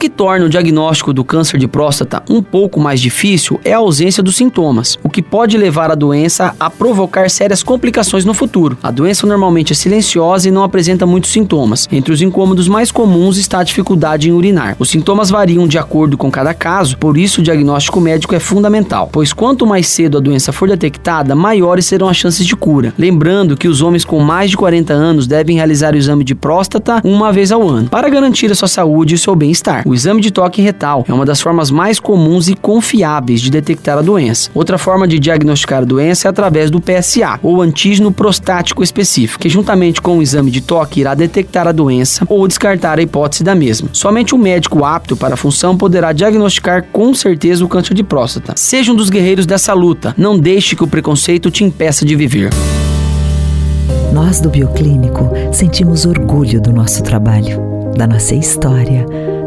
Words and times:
O 0.00 0.02
que 0.02 0.08
torna 0.08 0.46
o 0.46 0.48
diagnóstico 0.48 1.12
do 1.12 1.22
câncer 1.22 1.58
de 1.58 1.68
próstata 1.68 2.22
um 2.26 2.42
pouco 2.42 2.80
mais 2.80 3.02
difícil 3.02 3.60
é 3.62 3.74
a 3.74 3.76
ausência 3.76 4.22
dos 4.22 4.34
sintomas, 4.34 4.98
o 5.04 5.10
que 5.10 5.20
pode 5.20 5.58
levar 5.58 5.90
a 5.90 5.94
doença 5.94 6.54
a 6.58 6.70
provocar 6.70 7.28
sérias 7.28 7.62
complicações 7.62 8.24
no 8.24 8.32
futuro. 8.32 8.78
A 8.82 8.90
doença 8.90 9.26
normalmente 9.26 9.74
é 9.74 9.76
silenciosa 9.76 10.48
e 10.48 10.50
não 10.50 10.62
apresenta 10.62 11.04
muitos 11.04 11.30
sintomas. 11.30 11.86
Entre 11.92 12.14
os 12.14 12.22
incômodos 12.22 12.66
mais 12.66 12.90
comuns 12.90 13.36
está 13.36 13.58
a 13.58 13.62
dificuldade 13.62 14.30
em 14.30 14.32
urinar. 14.32 14.74
Os 14.78 14.88
sintomas 14.88 15.28
variam 15.28 15.68
de 15.68 15.76
acordo 15.76 16.16
com 16.16 16.30
cada 16.30 16.54
caso, 16.54 16.96
por 16.96 17.18
isso 17.18 17.42
o 17.42 17.44
diagnóstico 17.44 18.00
médico 18.00 18.34
é 18.34 18.40
fundamental, 18.40 19.10
pois 19.12 19.34
quanto 19.34 19.66
mais 19.66 19.86
cedo 19.86 20.16
a 20.16 20.20
doença 20.22 20.50
for 20.50 20.66
detectada, 20.66 21.34
maiores 21.34 21.84
serão 21.84 22.08
as 22.08 22.16
chances 22.16 22.46
de 22.46 22.56
cura. 22.56 22.94
Lembrando 22.96 23.54
que 23.54 23.68
os 23.68 23.82
homens 23.82 24.06
com 24.06 24.18
mais 24.18 24.48
de 24.48 24.56
40 24.56 24.94
anos 24.94 25.26
devem 25.26 25.56
realizar 25.56 25.92
o 25.92 25.98
exame 25.98 26.24
de 26.24 26.34
próstata 26.34 27.02
uma 27.04 27.30
vez 27.30 27.52
ao 27.52 27.68
ano, 27.68 27.90
para 27.90 28.08
garantir 28.08 28.50
a 28.50 28.54
sua 28.54 28.66
saúde 28.66 29.16
e 29.16 29.18
seu 29.18 29.36
bem-estar. 29.36 29.89
O 29.90 29.94
exame 29.94 30.20
de 30.20 30.30
toque 30.30 30.62
retal 30.62 31.04
é 31.08 31.12
uma 31.12 31.26
das 31.26 31.40
formas 31.40 31.68
mais 31.68 31.98
comuns 31.98 32.46
e 32.46 32.54
confiáveis 32.54 33.40
de 33.40 33.50
detectar 33.50 33.98
a 33.98 34.02
doença. 34.02 34.48
Outra 34.54 34.78
forma 34.78 35.08
de 35.08 35.18
diagnosticar 35.18 35.82
a 35.82 35.84
doença 35.84 36.28
é 36.28 36.30
através 36.30 36.70
do 36.70 36.80
PSA, 36.80 37.40
ou 37.42 37.60
antígeno 37.60 38.12
prostático 38.12 38.84
específico, 38.84 39.40
que 39.42 39.48
juntamente 39.48 40.00
com 40.00 40.16
o 40.16 40.22
exame 40.22 40.48
de 40.48 40.60
toque 40.60 41.00
irá 41.00 41.12
detectar 41.12 41.66
a 41.66 41.72
doença 41.72 42.24
ou 42.28 42.46
descartar 42.46 43.00
a 43.00 43.02
hipótese 43.02 43.42
da 43.42 43.52
mesma. 43.52 43.88
Somente 43.92 44.32
o 44.32 44.38
médico 44.38 44.84
apto 44.84 45.16
para 45.16 45.34
a 45.34 45.36
função 45.36 45.76
poderá 45.76 46.12
diagnosticar 46.12 46.84
com 46.92 47.12
certeza 47.12 47.64
o 47.64 47.68
câncer 47.68 47.94
de 47.94 48.04
próstata. 48.04 48.52
Seja 48.54 48.92
um 48.92 48.94
dos 48.94 49.10
guerreiros 49.10 49.44
dessa 49.44 49.74
luta, 49.74 50.14
não 50.16 50.38
deixe 50.38 50.76
que 50.76 50.84
o 50.84 50.86
preconceito 50.86 51.50
te 51.50 51.64
impeça 51.64 52.04
de 52.04 52.14
viver. 52.14 52.50
Nós 54.12 54.40
do 54.40 54.50
Bioclínico 54.50 55.32
sentimos 55.52 56.06
orgulho 56.06 56.60
do 56.60 56.72
nosso 56.72 57.02
trabalho, 57.02 57.60
da 57.96 58.06
nossa 58.06 58.36
história 58.36 59.04